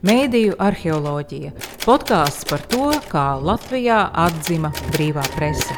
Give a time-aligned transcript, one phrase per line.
[0.00, 1.50] Mēdīju arheoloģija-
[1.84, 5.74] podkāsts par to, kā Latvijā atzima brīvā prese.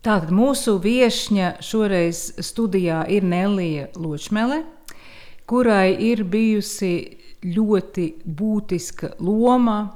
[0.00, 4.62] Tātad mūsu viesņa šoreiz studijā ir Nelija Ločmele,
[5.44, 9.92] kurai ir bijusi ļoti būtiska loma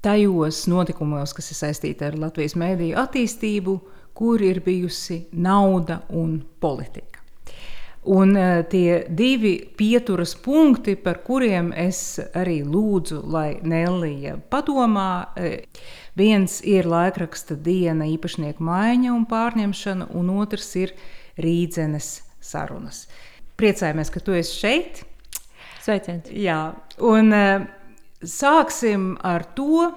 [0.00, 3.80] tajos notikumos, kas ir saistīti ar Latvijas mēdīju attīstību,
[4.14, 7.20] kur ir bijusi nauda un politika.
[8.04, 15.86] Un uh, tie divi pieturas punkti, par kuriem es arī lūdzu, lai Nelija padomā, uh,
[16.16, 20.92] viens ir laikraksta diena īpašnieku maiņa un pārņemšana, un otrs ir
[21.40, 23.06] rīdzenes sarunas.
[23.56, 25.00] Priecājamies, ka tu esi šeit.
[25.80, 26.28] Sveiciens!
[26.28, 27.64] Jā, un uh,
[28.20, 29.88] sāksim ar to,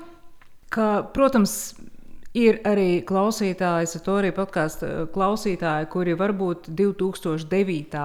[0.71, 1.75] ka, protams,
[2.37, 8.01] Ir arī klausītāji, Satorija podkāstu eh, klausītāji, kuri varbūt 2009.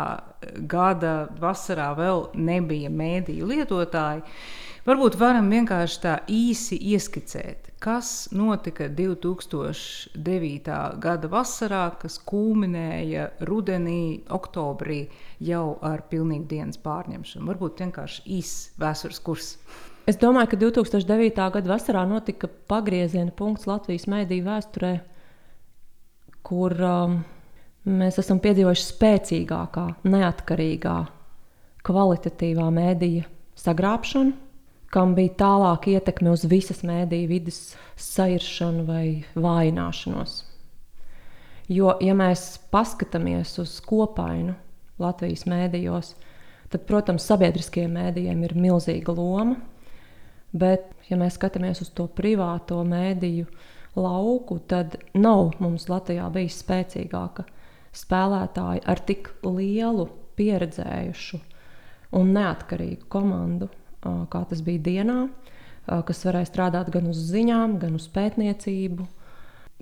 [0.73, 4.25] gada vasarā vēl nebija mēdīju lietotāji.
[4.87, 10.81] Varbūt varam vienkārši tā īsi ieskicēt, kas notika 2009.
[11.05, 15.05] gada vasarā, kas kulminēja rudenī, oktobrī
[15.45, 17.47] jau ar pilnīgu dienas pārņemšanu.
[17.53, 19.57] Varbūt vienkārši īsts vēstures kurs.
[20.03, 21.37] Es domāju, ka 2009.
[21.55, 24.91] gada vasarā notika pagrieziena punkts Latvijas mēdīju vēsturē,
[26.43, 27.21] kur um,
[27.87, 30.97] mēs esam piedzīvojuši spēcīgākā, neatkarīgā,
[31.87, 33.29] kvalitatīvā mēdīja
[33.63, 34.35] sagrābšanu,
[34.93, 37.63] kam bija tālāka ietekme uz visas mēdīju vidas
[37.95, 39.07] sairšanu vai
[39.39, 40.41] vājināšanos.
[41.71, 44.59] Jo, ja mēs paskatāmies uz kopainu
[44.99, 46.17] Latvijas mēdījos,
[46.75, 49.63] tad, protams, sabiedriskajiem mēdījiem ir milzīga loma
[50.53, 53.47] Bet, ja mēs skatāmies uz to privāto mēdīju
[53.97, 57.47] lauku, tad nav mums Latvijā bijis spēcīgāka
[57.97, 61.41] spēlētāja ar tik lielu, pieredzējušu
[62.17, 63.69] un neatkarīgu komandu,
[64.03, 65.19] kā tas bija dienā,
[66.09, 69.09] kas varēja strādāt gan uz ziņām, gan uz pētniecību.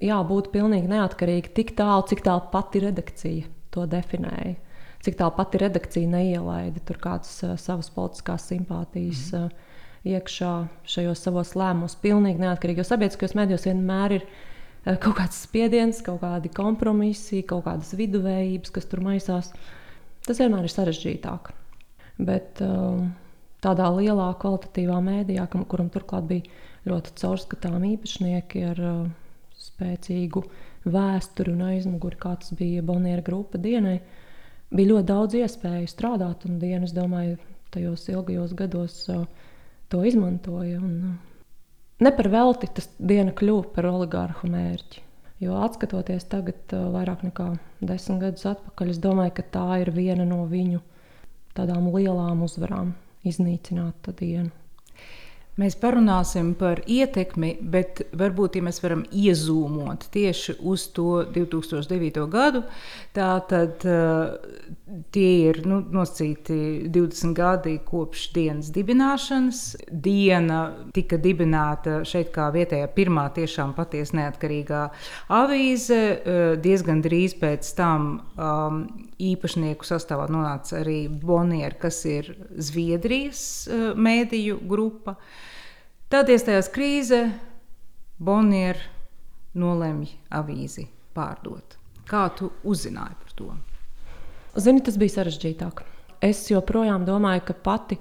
[0.00, 4.54] Jā, būt pilnīgi neatkarīgi tik tālu, cik tālu pati redakcija to definēja.
[5.02, 9.26] Cik tālu pati redakcija neielaida tur kādas savas politiskās simpātijas.
[9.34, 9.66] Mm
[10.08, 10.52] iekšā
[10.88, 12.80] šajos savos lēmumos, pilnīgi neatkarīgi.
[12.80, 18.72] Jo sabiedriskajos medijos vienmēr ir eh, kaut kāds spiediens, kaut kādi kompromisi, kaut kādas viduvējības,
[18.76, 19.52] kas tur maisās.
[20.26, 21.52] Tas vienmēr ir sarežģītāk.
[22.20, 23.12] Bet um,
[23.64, 28.98] tādā lielā kvalitatīvā mēdījā, kuram turklāt bija ļoti caurskatāmi īpašnieki ar uh,
[29.60, 30.42] spēcīgu
[30.88, 33.98] vēsturi un aizmuguri, kāds bija Boniera grupa dienai,
[34.72, 36.44] bija ļoti daudz iespēju strādāt.
[36.48, 37.36] Un dienas, domāju,
[37.72, 39.24] tajos ilgajos gados uh,
[39.90, 40.78] to izmantoja.
[40.78, 41.54] Un, uh,
[42.04, 45.04] ne par velti tas diena kļuva par oligārhu mērķi.
[45.40, 50.28] Jo atskatoties tagad, uh, vairāk nekā desmit gadus atpakaļ, es domāju, ka tā ir viena
[50.28, 50.82] no viņu
[51.56, 52.94] tādām lielām uzvarām-
[53.30, 54.50] iznīcināt dienu.
[55.60, 62.22] Mēs parunāsim par ietekmi, bet varbūt ja mēs varam iezūmot tieši uz to 2009.
[62.32, 62.62] gadu.
[63.16, 64.38] Tā tad uh,
[65.14, 69.60] tie ir nu, nosacīti 20 gadi kopš dienas dibināšanas.
[69.90, 70.60] Diena
[70.96, 74.82] tika dibināta šeit kā vietējā pirmā tiešām patiesi neatkarīgā
[75.40, 76.00] avīze.
[76.00, 78.82] Uh, diezgan drīz pēc tam um,
[79.20, 85.16] īpašnieku sastāvā nonāca arī Boniera, kas ir Zviedrijas uh, mēdīju grupa.
[86.10, 87.24] Tad iestājās krīze,
[88.20, 88.82] Boniera
[89.54, 91.78] nolemj avīzi pārdot.
[92.10, 93.52] Kā tu uzzināji par to?
[94.60, 95.82] Zini, tas bija sarežģītāk.
[96.24, 97.96] Es joprojām domāju, ka pati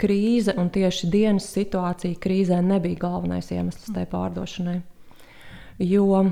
[0.00, 4.80] krīze un tieši dienas situācija krīzē nebija galvenais iemesls tai pārdošanai.
[5.80, 6.24] Jo,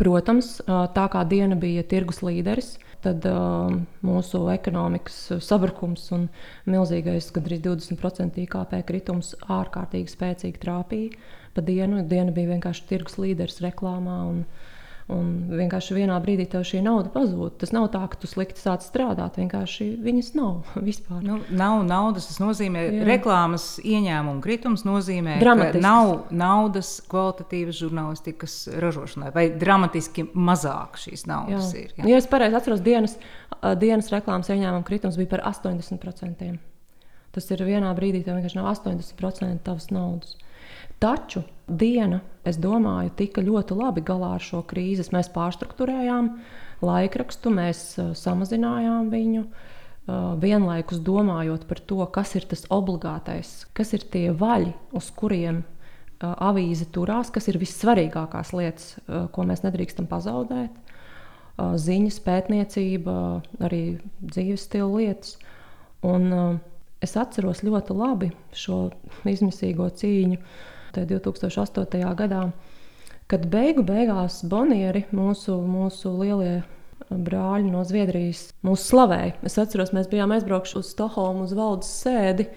[0.00, 3.72] protams, tā kā diena bija tirgus līderis, tad uh,
[4.04, 6.28] mūsu ekonomikas sabrukums un
[6.68, 12.04] milzīgais, gandrīz 20% IKP kritums ārkārtīgi spēcīgi trāpīja pa dienu.
[12.08, 14.18] Diena bija vienkārši tirgus līderis reklāmā.
[14.30, 14.44] Un,
[15.10, 17.56] Un vienkārši vienā brīdī tev šī nauda pazūd.
[17.58, 19.40] Tas nav tā, ka tu slikti sāc strādāt.
[19.40, 21.22] Vienkārši viņas nav vispār.
[21.26, 22.28] Nu, nav naudas.
[22.30, 29.32] Tas nozīmē, ka reklāmas ieņēmuma kritums nozīmē, ka nav naudas kvalitatīvas žurnālistikas ražošanai.
[29.34, 31.86] Vai dramatiski mazāk šīs naudas jā.
[31.86, 31.94] ir?
[31.98, 32.08] Jā.
[32.12, 33.16] Ja es pareizi atceros, dienas,
[33.82, 36.52] dienas reklāmas ieņēmuma kritums bija par 80%.
[37.34, 40.38] Tas ir vienā brīdī, tev vienkārši nav 80% tavas naudas.
[41.00, 45.06] Taču diena, es domāju, tika ļoti labi galā ar šo krīzi.
[45.14, 46.30] Mēs pārstruktūrējām
[46.84, 49.44] laikrakstu, mēs uh, samazinājām viņu.
[49.44, 55.60] Uh, vienlaikus domājot par to, kas ir tas obligātais, kas ir tie vaļi, uz kuriem
[55.62, 58.94] uh, avīze turās, kas ir vissvarīgākās lietas,
[59.34, 60.72] ko mēs nedrīkstam pazaudēt.
[61.60, 63.14] ziņas, pētniecība,
[63.60, 65.36] arī dzīves stila lietas.
[66.00, 66.60] Un,
[67.04, 68.90] es atceros ļoti labi šo
[69.28, 70.38] izmisīgo cīņu
[70.96, 72.02] 2008.
[72.18, 72.42] gadā,
[73.30, 76.62] kad beigu beigās Bonieri, mūsu, mūsu lielie
[77.10, 79.36] brāļi no Zviedrijas, mūs slavēja.
[79.46, 82.48] Es atceros, mēs bijām aizbraukuši uz Stokholmu uz valdes sēdi.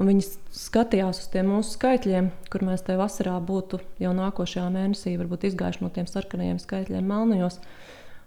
[0.00, 0.24] Un viņi
[0.56, 5.84] skatījās uz tiem mūsu skaitļiem, kur mēs tajā vasarā būtu jau nākošajā mēnesī, varbūt izgājuši
[5.84, 7.58] no tiem sarkanajiem skaitļiem, melnajos.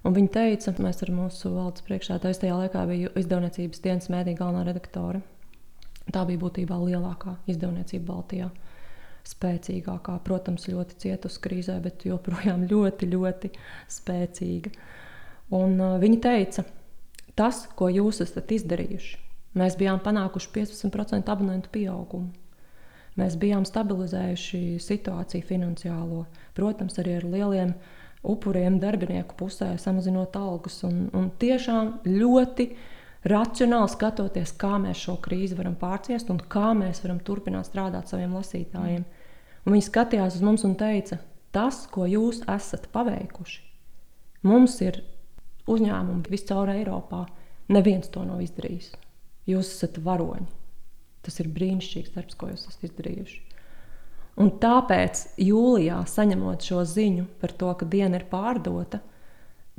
[0.06, 4.68] Un viņi teica, mēs ar mūsu valdes priekšsēdētāju tajā laikā biju izdevniecības dienas mēdī galvenā
[4.68, 5.24] redaktore.
[6.14, 8.52] Tā bija būtībā lielākā izdevniecība Baltijā.
[9.26, 13.52] Spēcīgākā, protams, ļoti cietusi krīzē, bet joprojām ļoti, ļoti
[13.98, 14.74] spēcīga.
[15.56, 16.66] Un, uh, viņi teica,
[17.38, 19.20] tas, ko jūs esat izdarījuši,
[19.60, 22.34] mēs bijām panākuši 15% abonentu pieaugumu.
[23.16, 26.26] Mēs bijām stabilizējuši situāciju finansiālo,
[26.56, 27.72] protams, arī ar lieliem
[28.26, 30.82] upuriem darbinieku pusē, samazinot algas.
[30.88, 32.68] Un, un tiešām ļoti
[33.30, 38.36] racionāli skatoties, kā mēs šo krīzi varam pārciest un kā mēs varam turpināt strādāt saviem
[38.36, 39.06] lasītājiem.
[39.66, 41.20] Un viņi skatījās uz mums un teica,
[41.56, 43.64] tas, ko jūs esat paveikuši,
[44.46, 45.02] mums ir
[45.72, 47.26] uzņēmumi viscaur Eiropā.
[47.74, 48.92] Neviens to nav izdarījis.
[49.50, 50.46] Jūs esat varoņi.
[51.26, 53.40] Tas ir brīnišķīgs darbs, ko jūs esat izdarījuši.
[54.42, 59.00] Un tāpēc jūlijā, saņemot šo ziņu par to, ka diena ir pārdota,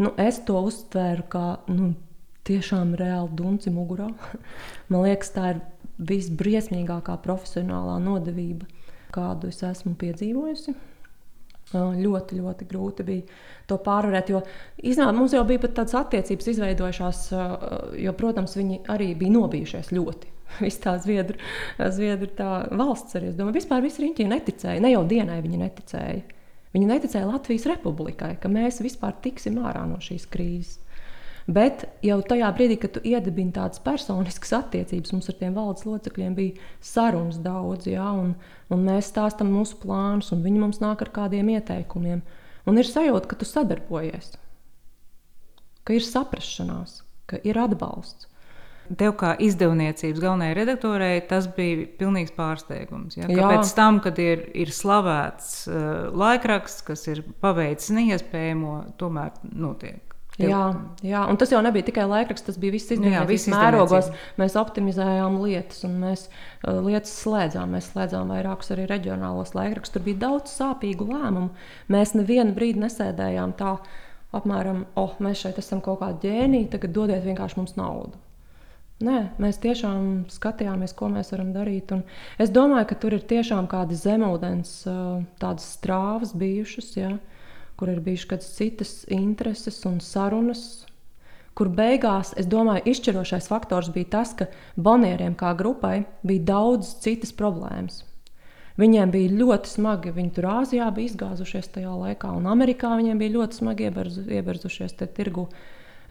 [0.01, 1.93] nu, es to uztvēru kā nu,
[2.49, 4.09] tiešām reāli dunci mugurā.
[4.91, 5.63] Man liekas, tā ir
[6.09, 8.67] visbriesmīgākā profesionālā nodevība,
[9.15, 10.77] kādu es esmu piedzīvojusi.
[11.75, 14.31] Ļoti, ļoti grūti bija to pārvarēt.
[14.31, 14.45] Jo
[14.87, 17.23] iznāk, mums jau bija pat tādas attiecības izveidojušās,
[18.05, 20.31] jo, protams, viņi arī bija nobijušies ļoti.
[20.63, 21.41] Viss tā zviedru,
[21.91, 23.33] zviedru tā valsts arī.
[23.33, 24.83] Es domāju, vispār visi riņķi neticēja.
[24.85, 26.23] Ne jau dienai viņi neticēja.
[26.77, 30.83] Viņi neticēja Latvijas republikai, ka mēs vispār tiksim ārā no šīs krīzes.
[31.47, 36.35] Bet jau tajā brīdī, kad tu iedibini tādas personiskas attiecības, mums ar tiem valdes locekļiem
[36.35, 38.33] bija sarunas daudz, ja, un,
[38.73, 42.23] un mēs stāstām mūsu plānus, un viņi mums nāk ar kādiem ieteikumiem.
[42.67, 44.33] Un ir sajūta, ka tu sadarbojies,
[45.87, 48.31] ka ir saprašanās, ka ir atbalsts.
[48.87, 53.17] Tev kā izdevniecības galvenajai redaktorai tas bija pilnīgs pārsteigums.
[53.19, 53.27] Ja?
[53.27, 55.79] Pēc tam, kad ir, ir slavēts uh,
[56.15, 60.06] laikraksts, kas ir paveicis neiespējamo, tomēr notiek.
[60.37, 60.51] Tev...
[60.51, 60.65] Jā,
[61.01, 64.11] jā, un tas jau nebija tikai laikraksts, tas bija viss izdevniecības mērogos.
[64.37, 67.73] Mēs optimizējām lietas, un mēs uh, lietas slēdzām.
[67.73, 69.95] Mēs slēdzām vairākus arī reģionālos laikrakstus.
[69.95, 71.55] Tur bija daudz sāpīgu lēmumu.
[71.93, 73.79] Mēs nevienu brīdi nesēdējām tā,
[74.37, 78.21] apmēram, oh, mēs šeit esam kaut kādi ģēniji, tagad dodiet vienkārši mums naudu.
[79.07, 81.97] Nē, mēs tiešām skatījāmies, ko mēs varam darīt.
[81.97, 82.05] Un
[82.41, 86.93] es domāju, ka tur ir tiešām kādi zemūdens, uh, tādas strāvas bijušas.
[87.01, 87.15] Ja?
[87.17, 87.36] Uh,
[87.77, 90.85] kur ir bijušas kādas citas intereses un sarunas.
[91.57, 97.33] Kur beigās, es domāju, izšķirošais faktors bija tas, ka bonieriem kā grupai bija daudz citas
[97.33, 98.03] problēmas.
[98.77, 103.39] Viņiem bija ļoti smagi, viņi tur Āzijā bija izgāzušies tajā laikā, un Amerikā viņiem bija
[103.39, 105.47] ļoti smagi ieberzu, ieberzušies tirgu.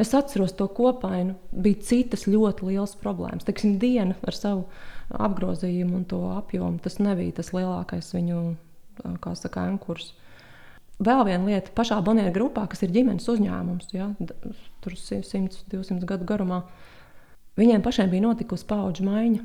[0.01, 3.45] Es atceros to kopainu, bija citas ļoti liels problēmas.
[3.45, 4.65] Teiksim, diena ar savu
[5.13, 8.41] apgrozījumu un to apjomu, tas nebija tas lielākais viņu,
[9.21, 10.15] kā saka, ankurs.
[10.95, 14.13] Vēl viena lieta, pašā Bonēra grupā, kas ir ģimenes uzņēmums, ja,
[14.83, 16.61] tur 100, 200 gadu garumā,
[17.59, 19.43] viņiem pašiem bija notikusi paudžu maiņa.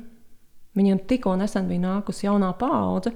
[0.79, 3.11] Viņiem tikko nesen bija nākusi jaunā paudze,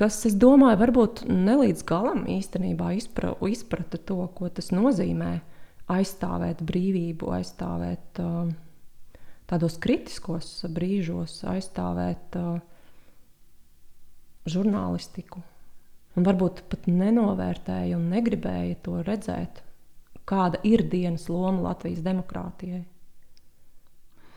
[0.00, 5.34] kas, es domāju, varbūt ne līdz galam īstenībā izpra, izprata to, ko tas nozīmē
[5.92, 8.24] aizstāvēt brīvību, aizstāvēt
[9.52, 12.40] tādos kritiskos brīžos, aizstāvēt
[14.48, 15.44] žurnālistiku
[16.14, 19.62] un varbūt pat nenovērtēja un negribēja to redzēt,
[20.28, 22.84] kāda ir dienas loma Latvijas demokrātijai.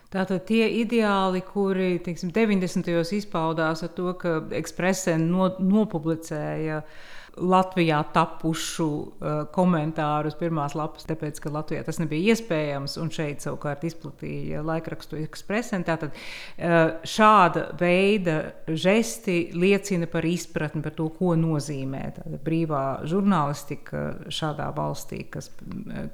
[0.07, 2.87] Tātad tie ideāli, kuri teiksim, 90.
[2.87, 11.05] gados izpaudās ar to, ka ekspresē no, nopublicēja uh, Latvijā tapušu uh, komentārus pirmās lapas,
[11.09, 15.85] tāpēc, ka Latvijā tas nebija iespējams, un šeit savukārt izplatīja laikrakstu ekspresēm.
[15.87, 16.77] Tātad uh,
[17.07, 22.05] šāda veida žesti liecina par izpratni par to, ko nozīmē
[22.45, 25.51] brīvā žurnālistika šādā valstī, kas,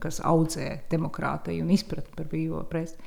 [0.04, 3.00] kas audzē demokrātiju un izpratni par brīvo presi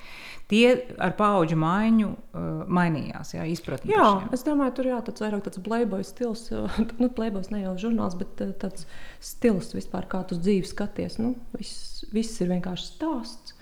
[0.51, 0.69] tie
[1.03, 3.35] ar paudžu maiņu uh, mainījās.
[3.35, 6.47] Jā, izpratni jā es domāju, tur jā, tāds vairāk tāds playboy stils.
[7.03, 7.75] nu, playboys ne jau
[8.07, 8.87] žurnāls, bet uh, tāds
[9.21, 11.19] stils vispār, kā tu uz dzīvi skaties.
[11.19, 13.55] Nu, viss, viss ir vienkārši stāsts.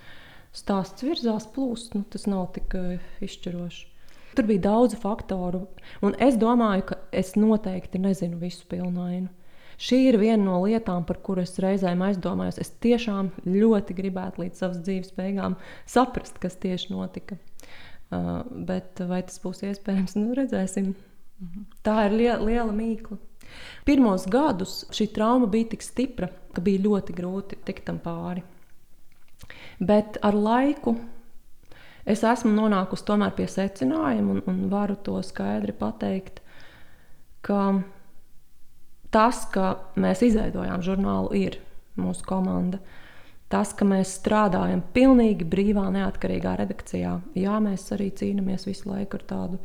[0.54, 3.88] Stāsts virzās plūst, nu, tas nav tik uh, izšķiroši.
[4.34, 5.68] Tur bija daudz faktoru,
[6.02, 9.28] un es domāju, ka es noteikti nezinu visu pilnainu.
[9.78, 12.60] Šī ir viena no lietām, par kurām es reizēm aizdomājos.
[12.62, 17.38] Es tiešām ļoti gribētu līdz savas dzīves beigām saprast, kas tieši notika.
[18.14, 20.92] Uh, bet vai tas būs iespējams, nu, redzēsim.
[21.42, 21.66] Mhm.
[21.82, 23.18] Tā ir liela, liela mīkla.
[23.84, 28.44] Pirmos gadus šī trauma bija tik stipra, ka bija ļoti grūti tikt tam pāri.
[29.78, 30.94] Bet ar laiku
[32.06, 36.40] es esmu nonākusi pie secinājuma un, un varu to skaidri pateikt,
[37.42, 37.82] ka
[39.14, 41.60] tas, ka mēs izveidojām žurnālu, ir
[42.00, 42.80] mūsu komanda.
[43.52, 47.12] Tas, ka mēs strādājam pilnīgi brīvā, neatkarīgā redakcijā.
[47.38, 49.60] Jā, mēs arī cīnāmies visu laiku ar tādu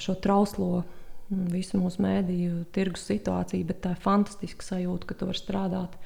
[0.00, 0.82] šo trauslo
[1.30, 5.96] visu mūsu mēdīju tirgus situāciju, bet tā ir fantastiska sajūta, ka tu vari strādāt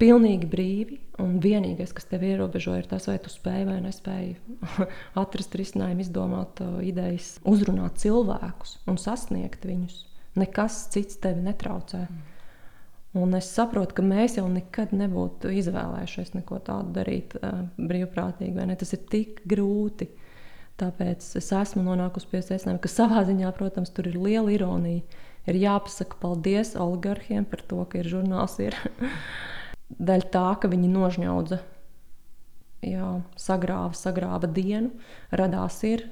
[0.00, 0.98] pilnīgi brīvi.
[1.22, 4.32] Un vienīgais, kas tev ierobežo, ir tas, vai tu spēj vai nespēj
[5.22, 10.04] atrast risinājumu, izdomāt uh, idejas, uzrunāt cilvēkus un sasniegt viņus.
[10.40, 12.06] Nekas cits tevi netraucē.
[12.06, 12.28] Mm.
[13.12, 18.68] Un es saprotu, ka mēs jau nekad nebūtu izvēlējušies neko tādu darīt uh, brīvprātīgi.
[18.80, 20.08] Tas ir tik grūti.
[20.82, 25.04] Tāpēc es esmu nonākusi pie secinājuma, ka savā ziņā, protams, tur ir liela ironija.
[25.46, 28.56] Ir jāpasaka paldies oligarhiem par to, ka ir žurnāls.
[28.62, 28.74] Ir.
[30.10, 31.58] Daļa tā, ka viņi nožņaudza,
[32.86, 33.08] jā,
[33.38, 34.90] sagrāva, sagrāva dienu,
[35.30, 36.06] radās ir.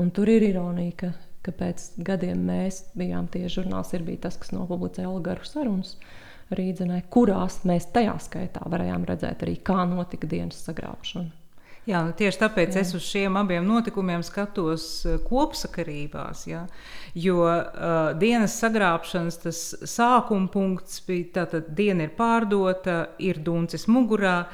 [0.00, 1.12] Un tur ir ironija, ka,
[1.46, 5.96] ka pēc gadiem mēs bijām tie žurnāls, ir tas, kas nopublicēja oligarhu sarunas
[6.50, 11.39] Rīdzenē, kurās mēs tajā skaitā varējām redzēt arī, kā notika dienas sagrābšana.
[11.88, 12.82] Jā, nu tieši tāpēc jā.
[12.84, 16.44] es uz šiem abiem notikumiem skatos eh, kopsakarībās.
[16.50, 16.64] Ja?
[17.16, 23.88] Jo uh, dienas sagrābšanas tas sākuma punkts bija tāds, ka diena ir pārdota, ir duncis
[23.90, 24.44] mugurā,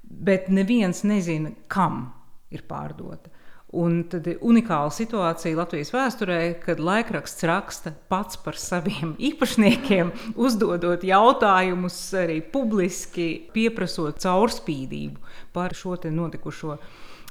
[0.00, 2.06] bet neviens nezina, kam
[2.54, 3.34] ir pārdota.
[3.74, 11.02] Un tad ir unikāla situācija Latvijas vēsturē, kad laikraksts raksta pats par saviem īpašniekiem, uzdodot
[11.06, 16.78] jautājumus, arī publiski pieprasot caurspīdību par šo notikušo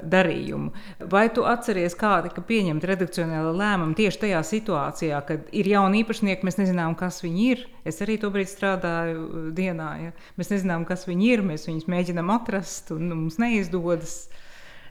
[0.04, 0.72] darījumu.
[1.12, 6.44] Vai tu atceries, kā tika pieņemta redakcionāla lēmuma tieši tajā situācijā, kad ir jauni īpašnieki,
[6.48, 7.66] mēs nezinām, kas viņi ir?
[7.88, 9.92] Es arī tobrīd strādāju uh, dienā.
[10.04, 10.16] Ja?
[10.40, 14.26] Mēs nezinām, kas viņi ir, mēs viņus mēģinām atrast, un mums neizdodas.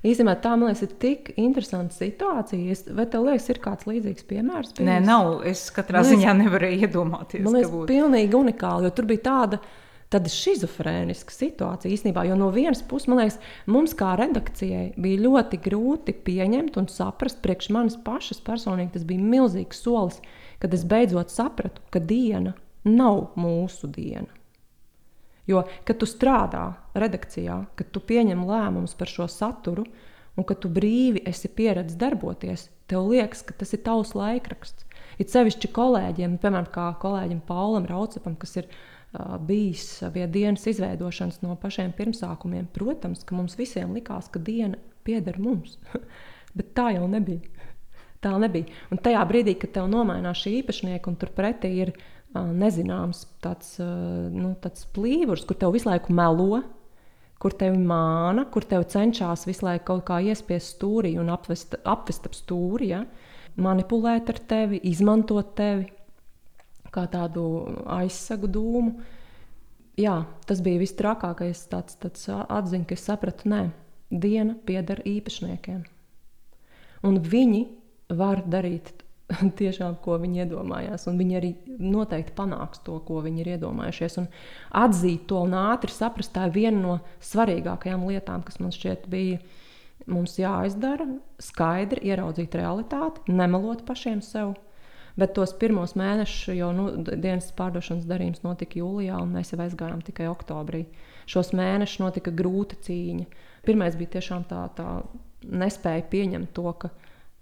[0.05, 2.75] Īstenībā tā liekas, ir tik interesanta situācija.
[2.75, 4.75] Es, vai tev liekas, ir kāds līdzīgs piemērs?
[4.77, 4.89] Bijis?
[4.89, 5.39] Nē, nav.
[5.49, 7.45] Es katrā man ziņā nevarēju iedomāties.
[7.47, 9.63] Man liekas, tas bija pilnīgi unikāli, jo tur bija tāda
[10.13, 12.27] tāda schizofrēniska situācija īstenībā.
[12.29, 17.41] Jo no vienas puses, man liekas, mums kā redakcijai bija ļoti grūti pieņemt un saprast,
[17.43, 20.21] priekš manis pašas personīgi tas bija milzīgs solis,
[20.63, 22.55] kad es beidzot sapratu, ka diena
[22.87, 24.29] nav mūsu diena.
[25.49, 29.85] Jo, kad tu strādā redakcijā, kad tu pieņem lēmumus par šo saturu,
[30.35, 34.87] un kad tu brīvi esi pieredzējis darboties, tev liekas, ka tas ir tavs laikraksts.
[35.21, 41.43] Ir sevišķi kolēģiem, piemēram, kā kolēģim Paulam Raucepam, kas ir uh, bijis pie dienas izveidošanas
[41.45, 42.67] no pašiem pirmsākumiem.
[42.75, 45.77] Protams, ka mums visiem likās, ka diena pieder mums,
[46.57, 47.45] bet tā jau nebija.
[48.25, 48.73] Tā nebija.
[48.89, 54.55] Un tajā brīdī, kad tev nomainās šī īpašnieka, un turpretī ir uh, nezināms, tāds, nu,
[54.63, 56.63] tāds plīvurs, kur tev visu laiku melo,
[57.39, 62.27] kur tevi māna, kur tev cenšas visu laiku kaut kā iespiest stūrī un apvest, apvest
[62.27, 63.05] ap stūri, ja?
[63.61, 65.87] manipulēt ar tevi, izmantot tevi
[66.95, 67.45] kā tādu
[67.91, 68.95] aizsagu dūmu.
[69.99, 71.67] Jā, tas bija viss trakākais.
[71.71, 73.63] Tāds, tāds atziņa, ka es sapratu, ka
[74.11, 75.85] diena pieder īpašniekiem.
[77.07, 77.63] Un viņi
[78.15, 79.04] var darīt
[79.61, 81.07] tiešām, ko viņi iedomājās.
[81.11, 84.19] Un viņi arī noteikti panāks to, ko viņi ir iedomājušies.
[84.23, 84.29] Un
[84.85, 89.41] atzīt to un ātri saprast, tā ir viena no svarīgākajām lietām, kas man šķiet bija.
[90.11, 91.07] Mums jāizdara
[91.41, 94.53] skaidri, ieraudzīt realitāti, nemelot pašiem sev.
[95.17, 100.03] Bet tos pirmos mēnešus, jo nu, dienas pārdošanas darījums notika jūlijā, un mēs jau aizgājām
[100.05, 100.83] tikai oktobrī.
[101.31, 103.29] Šos mēnešus notika grūta cīņa.
[103.65, 104.89] Pirmais bija tiešām tā, tā
[105.47, 106.91] nespēja pieņemt to, ka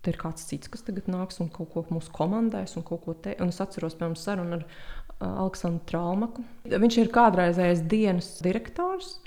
[0.03, 3.15] Te ir kāds cits, kas tagad nāks un kaut ko mūsu komandēs, un kaut ko
[3.15, 3.37] te.
[3.43, 6.43] Un es atceros, piemēram, sarunu ar uh, Aleksandru Traumaku.
[6.73, 9.21] Viņš ir kādreizējais dienas direktors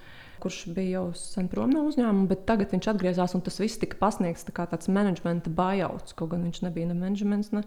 [0.43, 3.97] kurš bija jau sen prom no uzņēmuma, bet tagad viņš atgriezās un tas viss tika
[3.99, 6.15] pasniegts tā tāds menedžmenta bajauts.
[6.17, 7.63] Kaut gan viņš nebija ne menedžments, ne,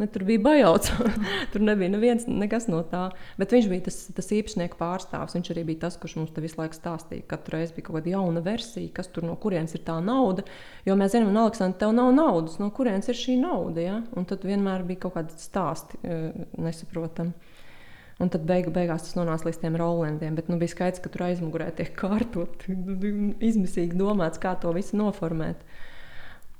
[0.00, 0.92] ne tur bija bajauts.
[1.52, 3.08] tur nebija neviens, nekas no tā.
[3.40, 5.36] Bet viņš bija tas, tas īpašnieku pārstāvs.
[5.38, 7.26] Viņš arī bija tas, kurš mums visu laiku stāstīja.
[7.30, 10.46] Katru reizi bija kaut kāda jauna versija, kas tur no kurienes ir tā nauda.
[10.88, 13.82] Jo mēs zinām, Aleksandrs, tev nav naudas, no kurienes ir šī nauda.
[13.84, 13.98] Ja?
[14.16, 17.51] Un tad vienmēr bija kaut kādi stāsti eh, nesaprotami.
[18.22, 20.20] Un tad beigu, beigās tas nonāca līdz tiem rolēm.
[20.36, 22.68] Bet nu, bija skaidrs, ka tur aizmugurē tiek kārtot,
[23.42, 25.66] izmisīgi domāts, kā to visu noformēt.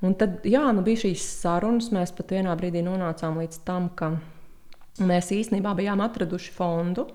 [0.03, 1.93] Un tad jā, nu, bija šīs sarunas.
[1.95, 4.17] Mēs pat vienā brīdī nonācām līdz tam, ka
[5.01, 7.07] Mēs īstenībā bijām atraduši fondu,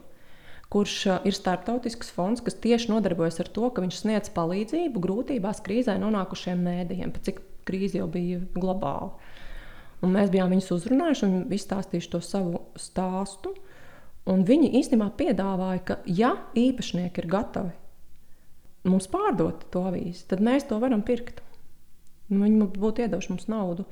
[0.73, 0.95] kurš
[1.29, 6.63] ir starptautisks fonds, kas tieši nodarbojas ar to, ka viņš sniedz palīdzību grūtībās, krīzē nonākušiem
[6.65, 9.13] mēdījiem, pat cik krīze jau bija globāla.
[10.01, 13.53] Un mēs bijām viņus uzrunājuši un izstāstījuši to savu stāstu.
[14.27, 17.75] Un viņi īstenībā piedāvāja, ka, ja īpašnieki ir gatavi
[18.87, 21.41] mums pārdot to avīzi, tad mēs to varam pirkt.
[22.31, 23.85] Viņi būtu iedevuši mums naudu.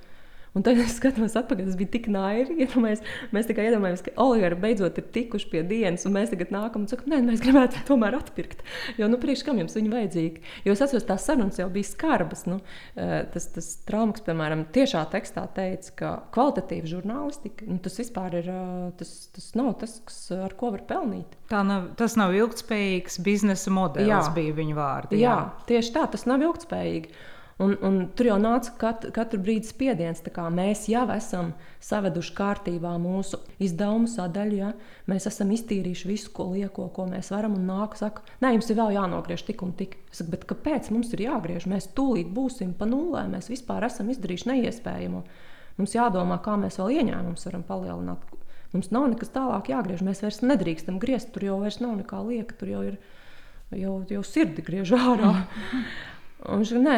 [0.56, 2.56] Un tad es skatos atpakaļ, tas bija tik naivi.
[2.64, 3.02] Ja mēs,
[3.36, 6.90] mēs tikai iedomājamies, ka oligāri beidzot ir tikuši pie dienas, un mēs tagad nākam un
[6.90, 8.64] sakām, nē, mēs gribētu tomēr atpirkt.
[9.00, 10.46] Jo, nu, priekš kam jums viņa vajadzīga?
[10.66, 12.46] Jo es atceros, tās sarunas jau bija skarbas.
[12.48, 12.62] Nu,
[12.96, 18.50] eh, tas, tas traumas, piemēram, tiešā tekstā teica, ka kvalitatīva žurnālistika, nu, tas vispār ir,
[18.56, 21.36] eh, tas, tas nav tas, kas, ar ko var pelnīt.
[21.52, 24.26] Nav, tas nav ilgspējīgs biznesa modelis, jā.
[24.40, 25.20] bija viņa vārdi.
[25.20, 25.36] Jā.
[25.36, 27.12] jā, tieši tā, tas nav ilgspējīgi.
[27.56, 30.20] Un, un tur jau nāca kat, katru brīdi spiediens.
[30.52, 34.58] Mēs jau esam saveduši kārtībā mūsu izdevumu sadaļu.
[34.60, 34.72] Ja?
[35.08, 37.56] Mēs esam iztīrījuši visu, ko lieko, ko mēs varam.
[37.56, 39.96] Un nāk, saka, nē, jums ir vēl jānogriež tik un tik.
[40.12, 41.70] Es saku, kāpēc mums ir jāgriež?
[41.72, 43.24] Mēs tūlīt būsim pa nulē.
[43.32, 45.24] Mēs vispār esam izdarījuši neiespējamo.
[45.80, 48.32] Mums jādomā, kā mēs vēl ieņēmumus varam palielināt.
[48.76, 50.04] Mums nav nekas tālāk jāgriež.
[50.04, 51.32] Mēs vairs nedrīkstam griezt.
[51.32, 52.60] Tur jau nav nekā lieka.
[52.60, 53.00] Tur jau ir
[53.72, 55.38] jau, jau sirdi griež ārā.
[56.52, 56.98] Un viņš saka,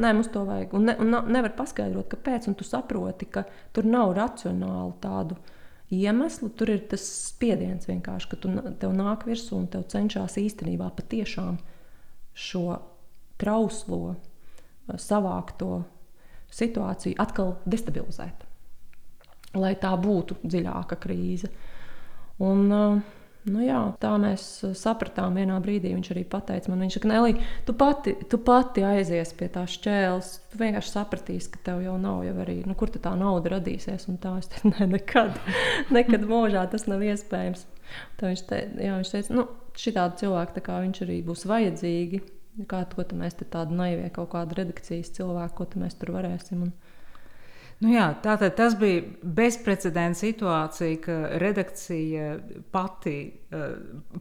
[0.00, 0.74] nē, mums to vajag.
[0.76, 2.48] Un, ne, un nevar paskaidrot, kāpēc.
[2.58, 5.38] Tu saproti, ka tur nav racionāli tādu
[5.94, 6.50] iemeslu.
[6.58, 11.58] Tur ir tas spiediens vienkārši, ka tu, tev nāk virsū un tev cenšas īstenībā patiešām
[12.34, 12.78] šo
[13.40, 14.16] trauslo,
[15.00, 15.84] savākto
[16.54, 18.44] situāciju atkal destabilizēt.
[19.54, 21.50] Lai tā būtu dziļāka krīze.
[22.42, 25.90] Un, uh, Nu jā, tā mēs uh, sapratām vienā brīdī.
[25.92, 27.34] Viņš arī pateica man, viņš saka, Nelī,
[27.68, 30.30] tu pati, tu pati aizies pie tā šķēles.
[30.52, 34.08] Tu vienkārši sapratīsi, ka tev jau nav jau arī, nu, kur tā nauda radīsies.
[34.08, 35.36] Un tā es teicu, ne, nekad,
[35.92, 37.66] nekad mūžā tas nav iespējams.
[38.16, 39.46] Tā viņš, te, jā, viņš teica, nu,
[39.76, 42.22] šitādi cilvēki, kā viņš arī būs vajadzīgi.
[42.70, 46.64] Kā to mēs te tādu naivie kaut kādu redakcijas cilvēku, ko mēs tur varēsim.
[46.68, 46.72] Un,
[47.84, 49.02] Nu jā, tātad tas bija
[49.36, 52.28] bezprecedenta situācija, ka redakcija
[52.72, 53.16] pati,
[53.52, 53.64] eh,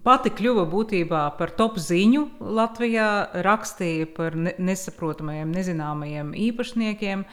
[0.03, 3.09] pati kļuva būtībā par top ziņu Latvijā,
[3.45, 7.23] rakstīja par nesaprotamajiem, nezināmajiem īpašniekiem.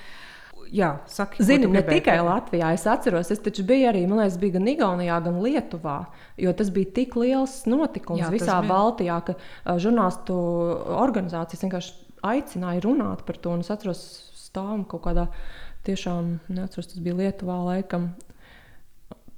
[0.71, 2.69] Jā, saki, Zini, ne tikai Latvijā.
[2.77, 5.97] Es atceros, es taču biju arī, man liekas, bija gan Igaunijā, gan Lietuvā.
[6.39, 8.69] Jo tas bija tik liels notikums Jā, visā bija.
[8.71, 10.37] Baltijā, ka uh, žurnālistu
[10.95, 13.57] organizācijas vienkārši aicināja runāt par to.
[13.59, 14.05] Es atceros,
[14.39, 18.11] stāvam kaut kādā uh, tiešām neatceros, tas bija Lietuvā laikam.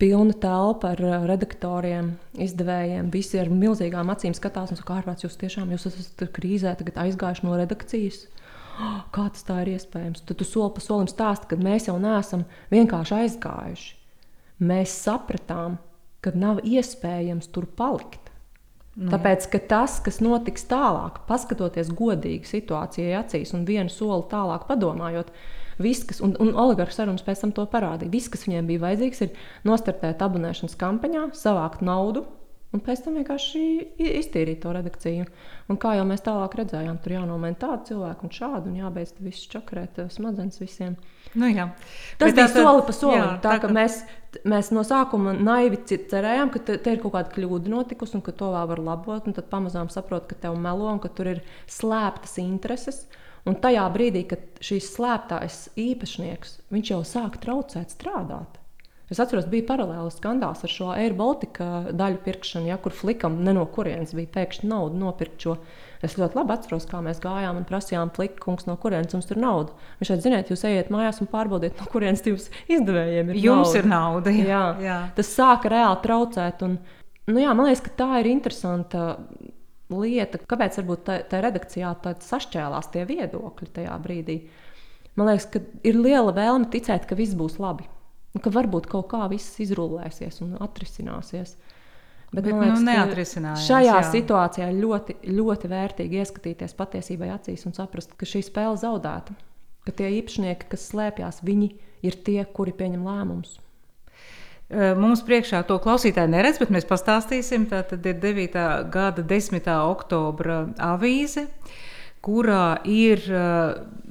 [0.03, 3.13] Pilna telpa ar redaktoriem, izdevējiem.
[3.15, 7.47] Visi ar milzīgām acīm skatās, un saka, ārprāts, jūs tiešām jūs esat krīzē, tagad aizgājuši
[7.47, 8.25] no redakcijas.
[8.81, 10.25] Oh, kā tas tā ir iespējams?
[10.27, 13.95] Tad tu soli pa solim stāsti, ka mēs jau neesam vienkārši aizgājuši.
[14.63, 15.79] Mēs sapratām,
[16.23, 18.31] ka nav iespējams tur palikt.
[18.93, 24.67] Nu, Tāpēc, ka tas, kas notiks tālāk, paskatoties godīgi situācijai acīs un vienu soli tālāk
[24.69, 25.31] padomājot,
[25.83, 28.13] Viss, kas, un, un oligarhu sarunas pēc tam to parādīja.
[28.13, 32.27] Viss, kas viņiem bija vajadzīgs, ir nostartēt abonēšanas kampaņā, savākt naudu.
[32.73, 33.63] Un pēc tam vienkārši
[34.01, 35.27] iztīrīt to redakciju.
[35.69, 39.51] Un kā jau mēs tālāk redzējām, tur jānomaina tādu cilvēku un šādu, un jābeidz viss
[39.53, 40.95] čakarēt eh, smadzenes visiem.
[41.37, 41.69] Nu, jā.
[42.17, 43.19] Tas Bet bija tā, soli pa solim.
[43.19, 43.99] Jā, tā, tā, ka mēs,
[44.49, 48.33] mēs no sākuma naivi cerējām, ka te, te ir kaut kāda kļūda notikusi un ka
[48.41, 49.29] to vēl var labot.
[49.29, 53.05] Tad pamazām saprot, ka tev melo un ka tur ir slēptas intereses.
[53.49, 58.63] Un tajā brīdī, kad šīs slēptājs īpašnieks jau sāk traucēt strādāt.
[59.13, 63.65] Es atceros, bija paralēli skandāls ar šo Air Baltica daļu pirkšanu, ja, kur flikam no
[63.75, 65.57] kurienes bija pēkšņi nauda nopirkt šo.
[66.03, 69.77] Es ļoti labi atceros, kā mēs gājām un prasījām, flikungs, no kurienes jums tur nauda.
[70.01, 73.83] Viņš teica, ziniet, jūs ejiet mājās un pārbaudiet, no kurienes jums izdevējiem ir jums nauda.
[73.83, 74.35] ir nauda.
[74.39, 74.49] Jā.
[74.49, 74.65] Jā.
[74.87, 74.99] Jā.
[75.19, 76.65] Tas sāka reāli traucēt.
[76.67, 76.79] Un,
[77.29, 79.05] nu jā, man liekas, ka tā ir interesanta
[80.01, 81.93] lieta, kāpēc varbūt tā, tā redakcijā
[82.25, 84.39] sašķēlās tie viedokļi tajā brīdī.
[85.19, 87.89] Man liekas, ka ir liela vēlme ticēt, ka viss būs labi.
[88.41, 91.57] Ka varbūt kaut kā viss izrullēsies un atrisināsies.
[92.33, 94.05] Bet, Bet nu, liekas, nu, šajā jā.
[94.09, 99.37] situācijā ļoti, ļoti vērtīgi ieskatīties patiesībai acīs un saprast, ka šī spēle zaudēta.
[99.85, 101.69] Ka tie īpašnieki, kas slēpjas, viņi
[102.09, 103.59] ir tie, kuri pieņem lēmumus.
[104.73, 107.67] Eh, mums priekšā to klausītāji neredz, bet mēs pastāstīsim.
[107.69, 108.55] Tā tad ir 9.
[108.89, 109.67] gada 10.
[109.85, 111.45] oktobra avīze,
[112.25, 113.21] kurā ir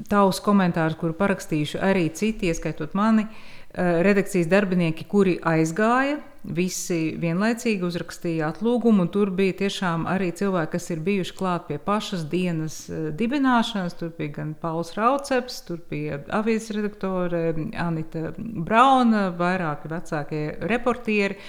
[0.09, 3.27] tavs komentārs, kuru parakstījuši arī citi, ieskaitot mani.
[3.75, 9.05] redakcijas darbinieki, kuri aizgāja, visi vienlaicīgi uzrakstīja atlūgumu.
[9.13, 13.95] Tur bija tiešām arī cilvēki, kas ir bijuši klāt pie pašas dienas dibināšanas.
[13.99, 21.39] Tur bija gan Pauls Rauceps, tur bija avīzes redaktore Anita Brauna, vairāki vecākie reportieri,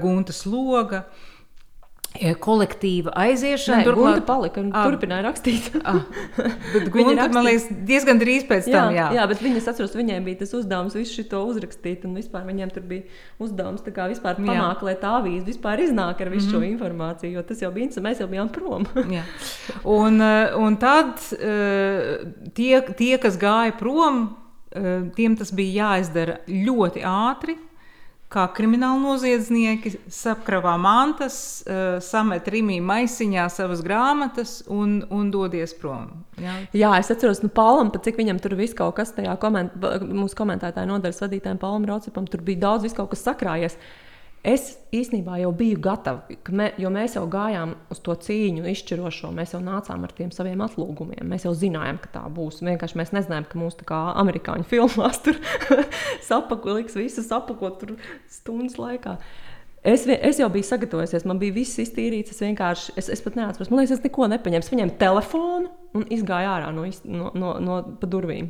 [0.00, 1.04] Gunta Sloga
[2.18, 3.84] kolektīva aiziešana.
[3.86, 5.68] Tur bija palika un ah, turpināja rakstīt.
[5.88, 6.00] ah,
[6.90, 8.90] Gunta, man liekas, diezgan drīz pēc tam.
[8.96, 12.74] Jā, jā bet viņas atceros, viņiem bija tas uzdevums visu šo uzrakstīt, un vispār viņiem
[12.74, 13.06] tur bija
[13.42, 16.52] uzdevums kā vispār panākt, lai tā avīze vispār iznāk ar visu mm -hmm.
[16.52, 16.72] šo mhm.
[16.74, 18.86] informāciju, jo tas jau bija interesanti, mēs jau bijām prom.
[20.02, 24.36] un, eh, un tad eh, tie, tie, kas gāja prom,
[25.16, 27.56] tiem tas bija jāizdara ļoti ātri
[28.30, 36.12] kā krimināli noziedznieki sapkravā mantas, uh, samet Rimī maisiņā savas grāmatas un, un dodies prom.
[36.40, 39.74] Jā, Jā es atceros, nu, Paulam, cik viņam tur viss kaut kas tajā koment,
[40.06, 43.76] mūsu komentētāja nodaļas vadītājiem, Paulam Raucipam, tur bija daudz viss kaut kas sakrājies.
[43.76, 44.09] Uh,
[44.40, 49.28] Es īstenībā jau biju gatava, mē, jo mēs jau gājām uz to cīņu, izšķirošo.
[49.36, 51.26] Mēs jau nācām ar tiem saviem atlūgumiem.
[51.28, 52.62] Mēs jau zinājām, ka tā būs.
[52.64, 55.36] Vienkārši mēs nezinājām, ka mūsu kā amerikāņu filmās tur
[56.30, 57.84] sapako, liks visu sapakot
[58.32, 59.18] stundas laikā.
[59.84, 62.32] Es, es jau biju sagatavojusies, man bija viss iztīrīts.
[62.32, 64.64] Es vienkārši, es, es pat neatceros, man liekas, es neko nepaņēmu.
[64.64, 65.68] Es paņēmu telefonu
[66.00, 68.48] un izgāju ārā no, no, no, no pa durvīm.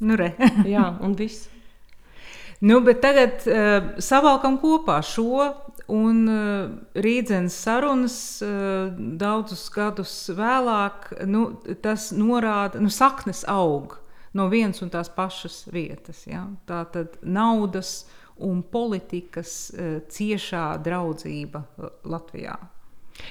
[0.00, 0.32] Nu, re.
[0.64, 1.50] Jā, un viss.
[2.60, 5.46] Nu, bet tagad uh, savalkam kopā šo
[5.90, 11.08] un uh, rīdzenes sarunas uh, daudzus gadus vēlāk.
[11.24, 11.46] Nu,
[11.82, 13.96] tas norāda, ka saknes aug
[14.36, 16.26] no vienas un tās pašas vietas.
[16.28, 16.44] Ja?
[16.68, 18.04] Tā tad naudas
[18.36, 21.64] un politikas uh, ciešā draudzība
[22.04, 22.58] Latvijā.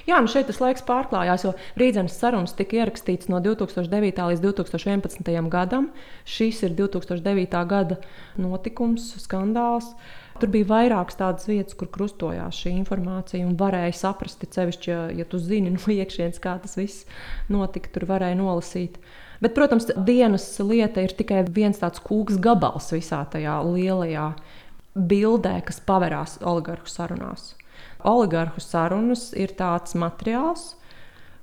[0.08, 4.24] Jā, nu šeit tas laiks pārklājās, jo Rīgas sarunas tika ierakstīts no 2009.
[4.32, 5.30] līdz 2011.
[5.52, 5.90] gadam.
[6.24, 7.60] Šis ir 2009.
[7.70, 8.00] gada
[8.40, 9.94] notikums, skandāls.
[10.40, 15.26] Tur bija vairākas tādas vietas, kur krustojās šī informācija, un varēja saprast, sevišķi, ja, ja
[15.28, 17.04] tu zini no iekšienes, kā tas viss
[17.52, 18.96] notika, tur varēja nolasīt.
[19.40, 24.30] Bet, protams, dienas lieta ir tikai viens tāds kūks gabals visā tajā lielajā
[24.96, 27.54] bildē, kas pavērās oligarhu sarunās.
[28.06, 30.74] Oligarhu sarunas ir tāds materiāls,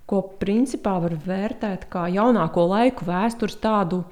[0.08, 4.04] ko principā var vērtēt kā jaunāko laiku vēstures tādu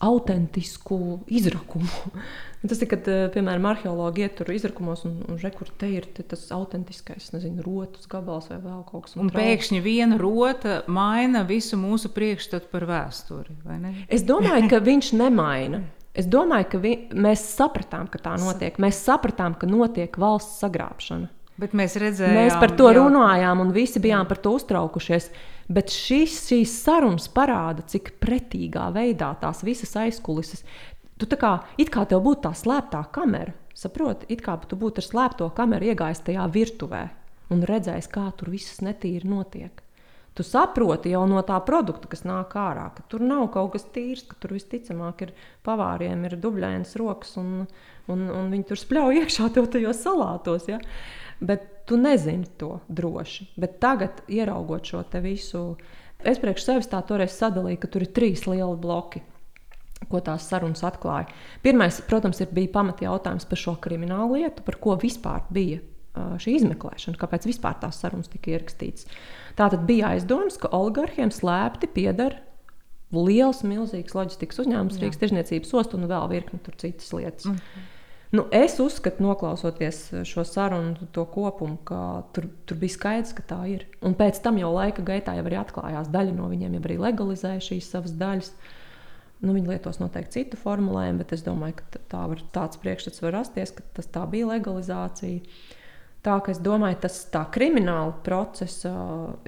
[0.00, 1.90] autentisku izrakumu.
[2.68, 6.08] tas ir, kad, eh, piemēram, arheologi iet tur izrakumos un, un re, kur te ir
[6.16, 9.16] te tas autentiskais, nezinu, rotas gabals vai vēl kaut kas.
[9.16, 13.94] Un, un pēkšņi viena rota maina visu mūsu priekšstatu par vēsturi, vai ne?
[14.08, 15.84] Es domāju, ka viņš nemaina.
[16.16, 18.80] Es domāju, ka vi, mēs sapratām, ka tā notiek.
[18.82, 21.28] Mēs sapratām, ka notiek valsts sagrābšana.
[21.60, 23.04] Bet mēs redzējām, mēs par to jau...
[23.04, 25.28] runājām, un visi bijām par to uztraukušies.
[25.70, 30.64] Bet šis, šīs sarunas parāda, cik pretīgā veidā tās visas aizkulises.
[31.20, 35.02] Tu tā kā, it kā tev būtu tā slēptā kamera, saproti, it kā tu būtu
[35.02, 37.04] ar slēpto kameru iegājis tajā virtuvē
[37.52, 39.82] un redzējis, kā tur viss netīri notiek.
[40.38, 44.22] Tu saproti jau no tā produkta, kas nāk ārā, ka tur nav kaut kas tīrs,
[44.28, 45.32] ka tur visticamāk ir
[45.66, 47.64] pavāriem, ir dubļainas rokas, un,
[48.06, 50.70] un, un viņi tur spļauj iekšā tajos salātos.
[50.70, 50.78] Ja?
[51.40, 53.48] bet tu nezini to droši.
[53.56, 55.76] Bet tagad, ieraugot šo visu,
[56.22, 59.24] es priekš sevis tā toreiz sadalīju, ka tur ir trīs lieli bloki.
[60.10, 61.28] Ko tās sarunas atklāja?
[61.62, 65.80] Pirmais, protams, ir, bija pamata jautājums par šo kriminālu lietu, par ko vispār bija
[66.14, 69.06] šī izmeklēšana, kāpēc vispār tās sarunas tika ierakstītas.
[69.58, 72.40] Tā tad bija aizdoms, ka oligarhiem slēpti pieder
[73.14, 77.46] liels, milzīgs loģistikas uzņēmums, Rīgas tirzniecības ostas un vēl virkni citas lietas.
[77.46, 77.88] Mm -hmm.
[78.30, 83.58] Nu, es uzskatu, noklausoties šo sarunu, to kopumu, ka tur, tur bija skaidrs, ka tā
[83.72, 83.86] ir.
[84.06, 87.64] Un pēc tam jau laika gaitā jau arī atklājās daļa no viņiem, jau arī legalizēja
[87.66, 88.52] šīs savas daļas.
[89.40, 93.34] Nu, viņi lietos noteikti citu formulējumu, bet es domāju, ka tā var, tāds priekšstats var
[93.40, 95.40] rasties, ka tas tā bija legalizācija.
[96.24, 98.92] Tā ka es domāju, tas tā krimināla procesa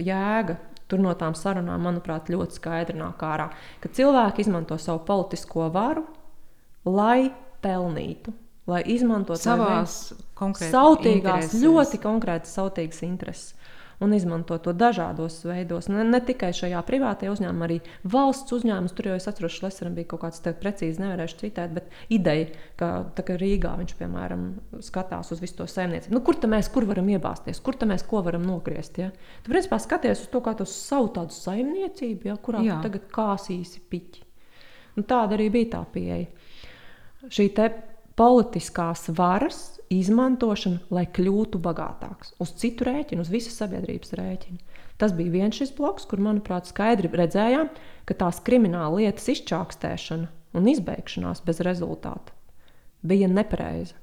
[0.01, 0.57] jēga
[0.89, 3.49] tur no tām sarunām, manuprāt, ļoti skaidri nāk ārā.
[3.81, 6.05] Ka cilvēki izmanto savu politisko varu,
[6.85, 7.31] lai
[7.65, 8.35] pelnītu
[8.71, 9.97] lai izmantotu savās
[10.39, 11.59] sautīgās, intereses.
[11.63, 13.55] ļoti konkrētas sautīgas intereses.
[14.03, 15.87] Un izmanto to dažādos veidos.
[15.93, 17.79] Ne, ne tikai šajā privātajā uzņēmumā, arī
[18.11, 18.95] valsts uzņēmums.
[18.99, 22.49] Tur jau es atceros, ka Lesaram bija kaut kāds precīzi, nevarēšu citēt, bet ideja,
[22.81, 24.49] ka ka Rīgā viņš, piemēram,
[24.85, 26.17] skatās uz visu to saimniecību.
[26.17, 28.99] Nu, kur mēs kur varam iebāzties, kur mēs ko varam nogriezt?
[28.99, 29.13] Ja?
[29.45, 34.27] Tu principā skaties uz to kā uz savu tādu saimniecību, ja, kurā tagad kāsīsi piķi.
[34.99, 36.27] Un tāda arī bija tā pieeja.
[37.33, 37.49] Šī
[38.19, 42.35] politiskās varas izmantošana, lai kļūtu bagātāks.
[42.43, 44.61] Uz citu rēķinu, uz visas sabiedrības rēķinu.
[45.01, 47.73] Tas bija viens šis bloks, kur, manuprāt, skaidri redzējām,
[48.07, 52.37] ka tās krimināla lietas izčākstēšana un izbeigšanās bez rezultāta
[53.03, 53.97] bija nepareiza.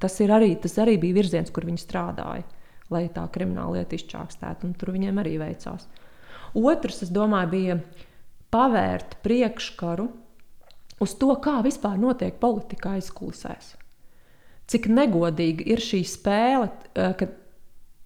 [0.00, 2.46] Tas, arī, tas arī bija virziens, kur viņi strādāja,
[2.90, 5.86] lai tā krimināla lieta izčākstētu, un tur viņiem arī veicās.
[6.56, 7.76] Otrs, es domāju, bija
[8.54, 10.08] pavērt priekškaru
[11.00, 13.74] uz to, kā vispār notiek politika aizkulisēs.
[14.66, 17.28] Cik negodīgi ir šī spēle, eh, ka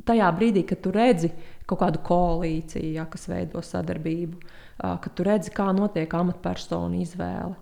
[0.05, 1.31] tajā brīdī, kad tu redzi
[1.67, 4.41] kaut kādu koalīciju, ja, kas veido sadarbību,
[4.81, 7.55] kad tu redzi, kā notiek amatpersonu izvēle.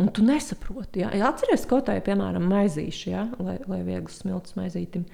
[0.00, 4.56] Un tu nesaproti, ja, ja atceries kaut kādā, piemēram, maizīša, ja, lai, lai viegli smilts
[4.56, 5.04] maizītim,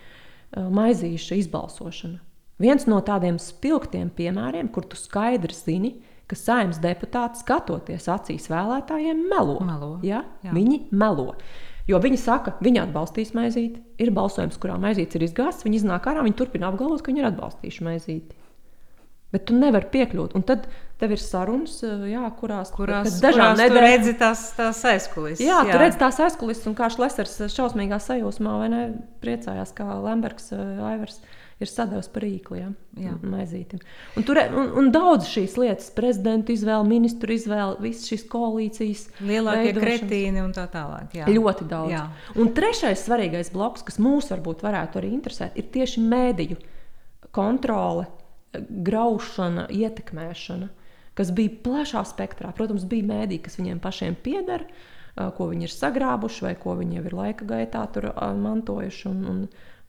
[0.54, 2.20] maizīša izbalsošana.
[2.62, 9.26] Viens no tādiem spilgtiem piemēriem, kur tu skaidri zini, ka saimnes deputāti skatoties acīs vēlētājiem
[9.30, 9.60] melo.
[9.62, 9.92] melo.
[10.02, 10.24] Ja?
[10.42, 10.54] Jā.
[10.56, 11.36] Viņi melo.
[11.86, 13.78] Jo viņi saka, viņi atbalstīs maizīti.
[14.02, 15.62] Ir balsojums, kurā maizīts ir izgāzts.
[15.66, 18.42] Viņi iznāk ārā, viņi turpina apgalvot, ka viņi ir atbalstījuši maizīti.
[19.34, 20.34] Bet tu nevari piekļūt.
[20.38, 20.66] Un tad
[20.98, 25.46] tev ir sarunas, jā, kurās, kurās dažām nedēļām redzi tās, tās aizkulisēs.
[25.46, 28.84] Jā, jā, tu redzi tās aizkulisēs, un kā Šlesers šausmīgā sajūsmā, vai ne,
[29.22, 31.20] priecājās, kā Lembergs, Aivars.
[31.20, 32.74] Uh, ir sadavis par rīkliem,
[33.24, 33.80] maizītim.
[34.16, 39.06] Un, tur, un, un daudz šīs lietas, prezidenta izvēle, ministru izvēle, visas šīs koalīcijas.
[39.24, 41.16] Lielākie kretīni un tā tālāk.
[41.16, 41.28] Jā.
[41.32, 41.94] Ļoti daudz.
[41.94, 42.04] Jā.
[42.36, 46.58] Un trešais svarīgais bloks, kas mūs varbūt varētu arī interesēt, ir tieši mēdīju
[47.36, 48.08] kontrole,
[48.56, 50.68] graušana, ietekmēšana,
[51.16, 52.52] kas bija plašā spektrā.
[52.56, 54.66] Protams, bija mēdī, kas viņiem pašiem pieder,
[55.16, 57.86] ko viņi ir sagrābuši vai ko viņi jau ir laika gaitā
[58.44, 59.08] mantojuši.
[59.08, 59.40] Un, un,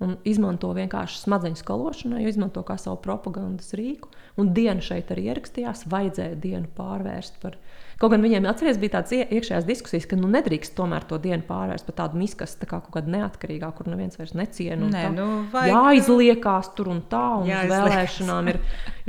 [0.03, 4.11] un izmanto vienkārši smadzeņu skalošanai, jo izmanto kā savu propagandas rīku.
[4.37, 7.57] Un diena šeit arī ierakstījās, vajadzēja dienu pārvērst par
[7.97, 11.87] Kaut gan viņiem atceries, bija tādas iekšējās diskusijas, ka nu, nedrīkst tomēr to dienu pārvērst
[11.87, 14.89] par tādu miskastu, tā kā kaut kāda neatkarīgā, kur neviens vairs neciena.
[14.93, 15.73] Nē, nu, vajag...
[15.73, 18.59] Jāizliekās tur un tā, un uz vēlēšanām ir,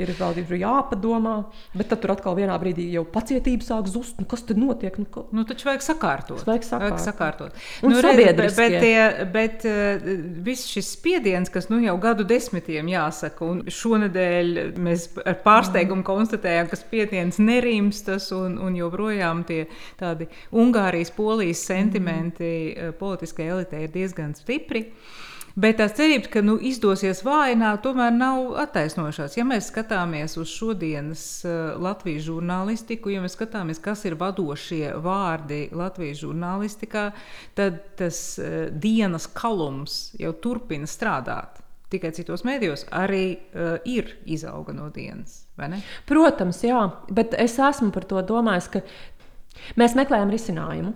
[0.01, 1.35] ir vēl ir jāpadomā.
[1.77, 4.17] Bet tad tur atkal vienā brīdī jau pacietība sāk zust.
[4.17, 4.97] Nu, kas tad notiek?
[4.97, 5.27] Nu, ka...
[5.37, 6.41] nu, taču vajag sakārtot.
[6.49, 6.97] Vajag sakārtot.
[6.97, 7.61] Vajag sakārtot.
[7.85, 10.09] Un nu, redz, bet tie, bet uh,
[10.49, 16.73] viss šis spiediens, kas nu jau gadu desmitiem jāsaka, un šonadēļ mēs ar pārsteigumu konstatējām,
[16.73, 19.65] ka spiediens nerimstas un, un joprojām tie
[19.99, 22.99] tādi Ungārijas, Polijas sentimenti mm.
[22.99, 24.87] politiskajai elitei ir diezgan stipri.
[25.59, 29.35] Bet tās cerības, ka nu, izdosies vājināt, tomēr nav attaisnošās.
[29.35, 35.65] Ja mēs skatāmies uz šodienas uh, Latvijas žurnālistiku, ja mēs skatāmies, kas ir vadošie vārdi
[35.75, 37.09] Latvijas žurnālistikā,
[37.59, 44.75] tad tas uh, dienas kalums jau turpina strādāt tikai citos mēdījos, arī uh, ir izauga
[44.75, 45.43] no dienas.
[46.09, 48.83] Protams, jā, bet es esmu par to domājis, ka
[49.79, 50.93] mēs meklējam risinājumu.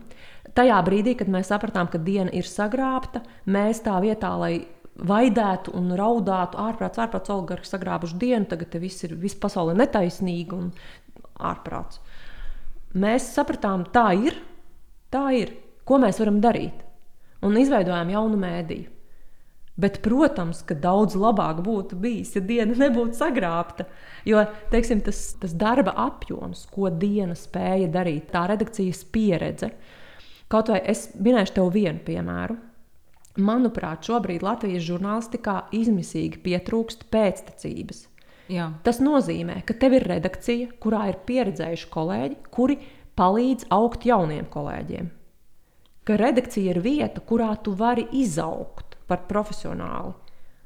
[0.53, 4.53] Tajā brīdī, kad mēs sapratām, ka diena ir sagrābta, mēs tā vietā, lai
[4.93, 10.69] vaidētu un raudātu, ārprāts, ārprāts, oligarhi sagrābuši dienu, tagad viss ir viss pasaulē netaisnīgi un
[11.41, 12.01] ārprāts.
[12.93, 14.38] Mēs sapratām, tā ir,
[15.13, 15.56] tā ir.
[15.84, 16.84] Ko mēs varam darīt?
[17.43, 18.91] Un izveidojām jaunu mēdīju.
[19.73, 23.88] Bet, protams, ka daudz labāk būtu bijis, ja diena nebūtu sagrābta.
[24.27, 29.73] Jo teiksim, tas, tas darba apjoms, ko diena spēja darīt, tā redakcijas pieredze.
[30.51, 32.59] Kaut vai es minēšu tev vienu piemēru.
[33.41, 38.03] Manuprāt, šobrīd Latvijas žurnālistikā izmisīgi pietrūkst pēctecības.
[38.53, 38.67] Jā.
[38.86, 42.77] Tas nozīmē, ka tev ir redakcija, kurā ir pieredzējuši kolēģi, kuri
[43.17, 45.09] palīdz augt jauniem kolēģiem.
[46.03, 50.13] Ka redakcija ir vieta, kurā tu vari izaugt par profesionāli.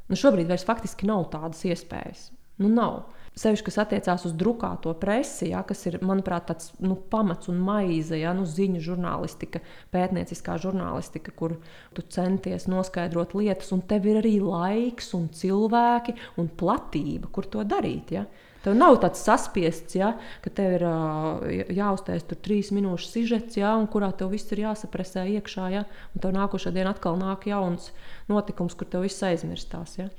[0.07, 2.29] Nu, šobrīd vairs faktiski nav tādas iespējas.
[2.61, 3.05] Nu, nav.
[3.37, 8.17] Sevišķi, kas attiecās uz drukāto presi, ja, kas ir, manuprāt, tāds nu, pamats un maize,
[8.17, 9.61] ja, nu, ziņu žurnālistika,
[9.93, 11.53] pētnieciskā žurnālistika, kur
[11.93, 17.61] tu centies noskaidrot lietas, un tev ir arī laiks, un cilvēki un platība, kur to
[17.67, 18.15] darīt.
[18.17, 18.25] Ja.
[18.67, 20.09] Tev nav tāds saspiests, ja,
[20.43, 25.23] ka tev ir jāuztais tur trīs minūšu sižets, ja, un kurā tev viss ir jāsapresē
[25.37, 25.69] iekšā.
[25.71, 27.93] Ja, un tev nākošā dienā atkal nāk jauns
[28.27, 29.95] notikums, kur tev viss aizmirstās.
[30.01, 30.09] Ja.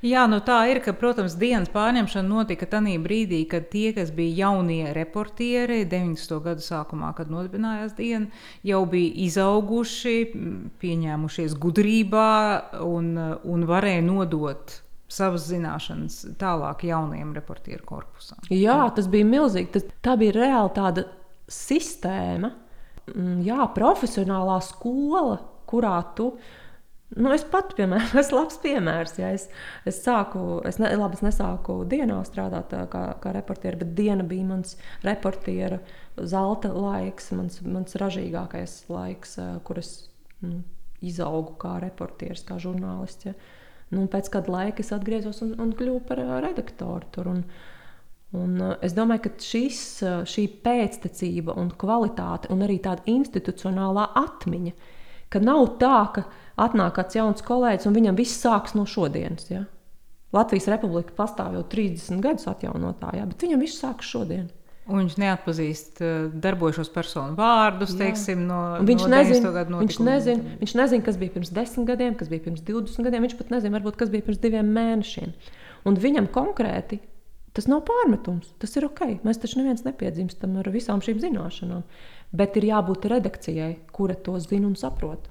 [0.00, 4.46] Jā, nu tā ir, ka, protams, dienas pārņemšana notika tajā brīdī, kad tie, kas bija
[4.46, 6.40] jaunie reportieri, 90.
[6.48, 8.32] gadu sākumā, kad nodibinājās diena,
[8.64, 10.18] jau bija izauguši,
[10.80, 12.28] pieņēmušies gudrībā
[12.88, 18.40] un, un varēja nodot savas zināšanas tālāk jaunajam reportieru korpusam.
[18.52, 19.72] Jā, tas bija milzīgi.
[19.76, 21.04] Tas, tā bija reāli tāda
[21.48, 22.52] sistēma,
[23.14, 26.32] mm, jā, profesionālā skola, kurā tu.
[27.16, 29.16] Nu, es pat, piemēram, esmu labs piemērs.
[29.20, 29.46] Ja es,
[29.88, 34.48] es sāku, es, ne, labi, es nesāku dienā strādāt kā, kā reportieri, bet diena bija
[34.50, 35.80] mans reportiera
[36.20, 39.94] zelta laiks, mans, mans ražīgākais laiks, kur es
[40.44, 40.60] nu,
[41.00, 43.30] izaugu kā reportieris, kā žurnālists.
[43.30, 43.38] Ja.
[43.94, 47.30] Nu, pēc kāda laika es atgriezos un, un kļuvu par redaktoru tur.
[47.32, 47.42] Un,
[48.36, 49.80] un es domāju, ka šis,
[50.28, 54.76] šī pēctecība un kvalitāte un arī tāda institucionālā atmiņa,
[55.28, 56.24] Ka nav tā, ka
[56.60, 59.50] atnāk kāds jauns kolēģis un viņam viss sāks no šodienas.
[59.52, 59.66] Ja?
[60.32, 63.26] Latvijas republika pastāv jau 30 gadus atjaunotā, ja?
[63.28, 64.48] bet viņam viss sākas šodien.
[64.88, 68.06] Un viņš neatpazīst uh, darbojošos personu vārdus, Jā.
[68.06, 69.50] teiksim, no, viņš no nezina,
[69.82, 73.26] viņš, nezina, viņš nezina, kas bija pirms 10 gadiem, kas bija pirms 20 gadiem.
[73.26, 75.34] Viņš pat nezina, varbūt, kas bija pirms diviem mēnešiem.
[75.88, 77.02] Un viņam konkrēti
[77.56, 78.48] tas nav pārmetums.
[78.62, 79.04] Tas ir ok.
[79.28, 81.84] Mēs taču neviens nepiedzimstam ar visām šīm zināšanām.
[82.38, 85.28] Bet ir jābūt redakcijai, kura to zina un saprot.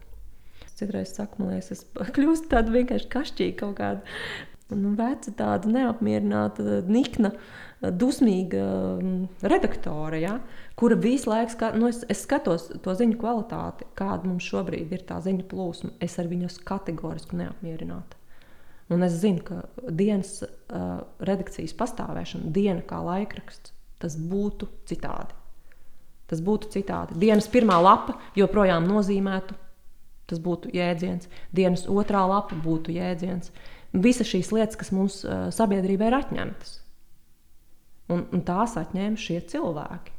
[0.78, 4.20] Citreiz saku, man liekas, es kļūstu tāda vienkārši kašķīga kaut kāda.
[4.68, 7.32] Nu, veca tāda neapmierināta, nikna.
[7.32, 8.62] Uh, dusmīga
[8.98, 10.38] mm, redaktore, ja,
[10.80, 15.04] kura visu laiku skat, nu, es, es skatos to ziņu kvalitāti, kāda mums šobrīd ir
[15.08, 15.94] tā ziņu plūsma.
[16.02, 18.18] Es ar viņu kategoriski neapmierināta.
[18.90, 19.62] Un es zinu, ka
[19.92, 25.36] dienas uh, redakcijas pastāvēšana, diena kā laikraksts, tas būtu citādi.
[26.28, 27.18] Tas būtu citādi.
[27.20, 29.56] Dienas pirmā lapa joprojām nozīmētu,
[30.28, 31.28] tas būtu jēdziens.
[31.56, 33.52] Dienas otrā lapa būtu jēdziens.
[33.92, 36.80] Visas šīs lietas, kas mums uh, sabiedrībā ir atņemtas,
[38.14, 40.14] Un, un tās atņēma šie cilvēki,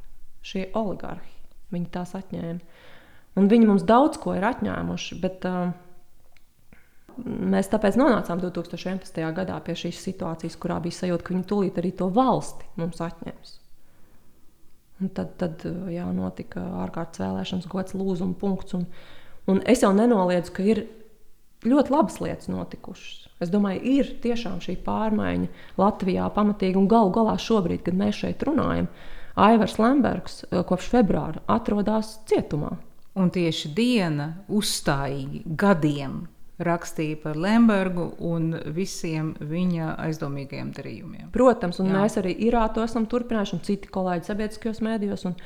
[0.45, 1.31] šie oligarhi.
[1.73, 2.85] Viņi tās atņēma.
[3.39, 5.71] Un viņi mums daudz ko ir atņēmuši, bet uh,
[7.25, 9.21] mēs tāpēc nonācām 2011.
[9.37, 13.55] gadā pie šīs situācijas, kurā bija sajūta, ka viņi tūlīt arī to valsti mums atņems.
[14.99, 18.75] Un tad, tad jā, notika ārkārtas vēlēšanas, gods, lūzuma punkts.
[18.75, 18.87] Un,
[19.47, 20.83] un es jau nenoliedzu, ka ir
[21.67, 23.27] ļoti labas lietas notikušas.
[23.43, 25.47] Es domāju, ir tiešām šī pārmaiņa
[25.79, 28.89] Latvijā pamatīgi un galu galā šobrīd, kad mēs šeit runājam,
[29.39, 32.75] Aivars Lembergs eh, kopš februāra atrodas cietumā.
[33.19, 36.21] Un tieši diena uzstājīgi gadiem
[36.59, 41.29] rakstīja par Lembergu un visiem viņa aizdomīgajiem darījumiem.
[41.35, 42.01] Protams, un Jā.
[42.01, 45.37] mēs arī Irā to esam turpinājuši, un citi kolēģi sabiedriskajos mēdījos, un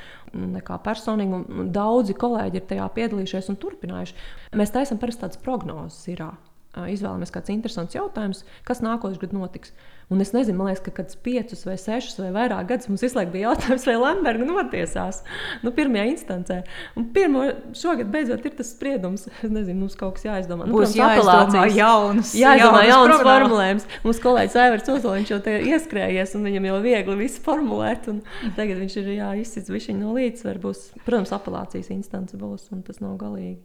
[0.56, 4.18] nekā personīgi, un daudzi kolēģi ir tajā piedalījušies un turpinājuši.
[4.58, 6.32] Mēs taisam parasti tādas prognozes Irā
[6.74, 9.74] izvēlamies kāds interesants jautājums, kas nākošais gads notiks.
[10.12, 13.18] Un es nezinu, man liekas, ka kāds piecus vai sešus vai vairāk gadus mums visu
[13.18, 15.22] laiku bija jautājums, vai Lemberga notiesās.
[15.64, 16.58] Nu, pirmajā instancē.
[17.00, 17.46] Un pirmo,
[17.78, 19.26] šogad beidzot ir tas spriedums.
[19.40, 20.68] Es nezinu, mums kaut kas jāizdomā.
[20.68, 23.88] Nu, Būs jāizdomā jaunas, jāizdomā jaunas formulējums.
[24.06, 28.10] Mums kolēģis Aivars Ozoliņš jau te ieskrējies, un viņam jau viegli visu formulēt.
[28.58, 30.66] Tagad viņš ir jāizsits viņa no līdzsvaru.
[30.68, 33.62] Būs, protams, apelācijas instance būs, un tas nav galīgi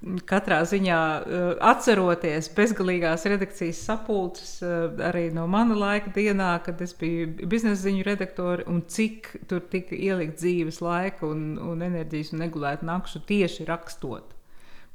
[0.00, 6.94] katrā ziņā eh, atceroties bezgalīgās redakcijas sapulces eh, arī no mana laika dienā, kad es
[6.96, 12.44] biju biznesa ziņu redaktore, un cik tur tika ielikt dzīves laika un, un enerģijas un
[12.46, 14.32] negulēt nakšu tieši rakstot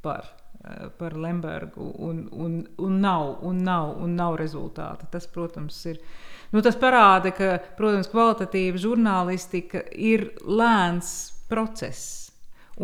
[0.02, 0.32] par,
[0.64, 5.06] eh, par Lembergu, un, un, un, nav, un, nav, un nav rezultāta.
[5.12, 6.02] Tas, protams, ir.
[6.50, 11.14] Nu, tas parāda, ka protams, kvalitatīva žurnālistika ir lēns
[11.46, 12.25] process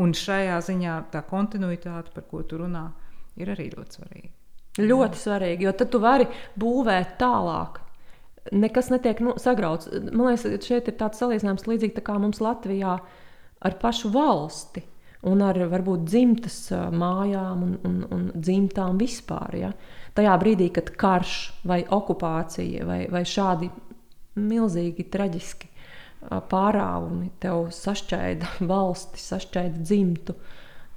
[0.00, 2.86] Un šajā ziņā tā kontinuitāte, par ko tu runā,
[3.36, 4.30] ir arī ļoti svarīga.
[4.80, 6.26] Ļoti svarīgi, jo tad tu vari
[6.60, 7.82] būvēt tālāk.
[8.56, 9.90] Nekas netiek nu, sagrauts.
[9.92, 12.96] Man liekas, šeit ir tāds salīdzinājums līdzīgs kā mums Latvijā
[13.62, 14.82] ar pašu valsti
[15.28, 19.58] un ar varbūt dzimtas mājām un, un, un dzimtām vispār.
[19.60, 19.70] Ja?
[20.16, 21.36] Tajā brīdī, kad karš
[21.68, 23.68] vai okupācija vai, vai šādi
[24.40, 25.68] milzīgi traģiski
[26.30, 30.36] pārāvumi, tev sašķēda valsti, sašķēda dzimtu.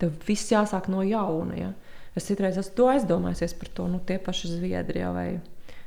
[0.02, 1.58] Tev viss jāsāk no jauna.
[1.58, 1.74] Ja?
[2.16, 5.28] Es citreiz esmu aizdomājies par to, nu, tie paši Zviedrijā vai,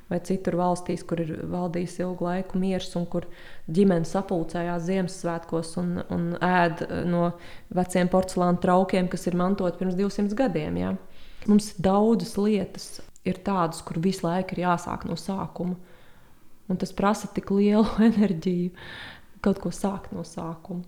[0.09, 3.29] vai citur valstīs, kur ir valdījis ilgu laiku miers un kur
[3.69, 7.31] ģimenes sapulcējās Ziemassvētkos un, un ēd no
[7.77, 10.81] veciem porcelāna traukiem, kas ir mantoti pirms 200 gadiem.
[10.81, 10.95] Ja?
[11.49, 12.89] Mums daudzas lietas
[13.29, 15.77] ir tādas, kur visu laiku ir jāsāk no sākuma.
[16.69, 18.73] Un tas prasa tik lielu enerģiju
[19.45, 20.85] kaut ko sākt no sākuma.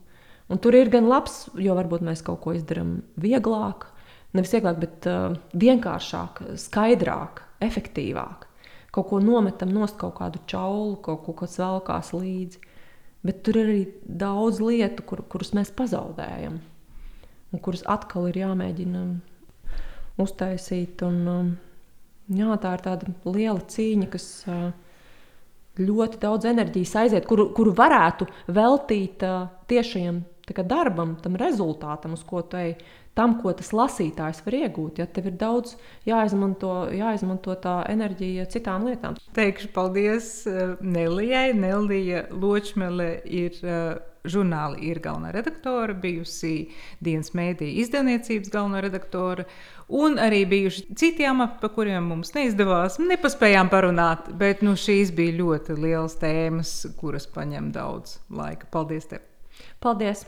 [0.50, 3.86] Un tur ir gan labs, jo varbūt mēs kaut ko izdarām vieglāk,
[4.34, 8.48] nevis vieglāk, bet uh, vienkāršāk, skaidrāk, efektīvāk.
[8.90, 12.64] Kaut ko nometam nost kaut kādu čaulu, kaut ko, kas velkās līdzi.
[13.22, 16.56] Bet tur ir arī daudz lietu, kur, kuras mēs pazaudējam,
[17.52, 19.04] un kuras atkal ir jāmēģina
[20.24, 21.04] uztaisīt.
[21.06, 21.50] Un, um,
[22.32, 24.30] jā, tā ir tāda liela cīņa, kas.
[24.50, 24.70] Uh,
[25.78, 32.42] ļoti daudz enerģijas aiziet, kuru, kuru varētu veltīt uh, tiešajam darbam, tam rezultātam, uz ko
[32.42, 32.72] tu ej,
[33.14, 34.98] tam, ko tas lasītājs var iegūt.
[34.98, 35.76] Ja tev ir daudz
[36.08, 39.14] jāizmanto, jāizmanto tā enerģija citām lietām.
[39.36, 40.32] Teikšu paldies
[40.82, 41.52] Nelijai.
[41.54, 43.60] Nelija Ločmele ir.
[43.62, 46.70] Uh, žurnāla ir galvenā redaktore, bijusi
[47.02, 49.46] dienas mēdīņa izdevniecības galvenā redaktore,
[49.88, 54.28] un arī bijuši citi amati, par kuriem mums neizdevās, nepaspējām parunāt.
[54.40, 58.68] Bet nu, šīs bija ļoti liels tēmas, kuras paņem daudz laika.
[58.70, 59.08] Paldies!
[59.10, 59.24] Tev.
[59.80, 60.26] Paldies!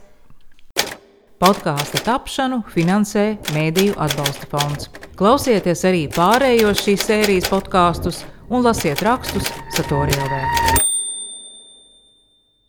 [1.43, 4.87] Podkāstu tapšanu finansē Mēdīju atbalsta fonds.
[5.19, 10.92] Klausieties arī pārējos šīs sērijas podkāstus un lasiet rakstus Satorijā.